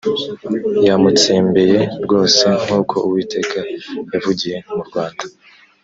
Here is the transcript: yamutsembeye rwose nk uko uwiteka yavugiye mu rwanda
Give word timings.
yamutsembeye 0.87 1.79
rwose 2.03 2.43
nk 2.63 2.71
uko 2.79 2.95
uwiteka 3.07 3.59
yavugiye 4.13 4.57
mu 4.75 4.81
rwanda 4.87 5.25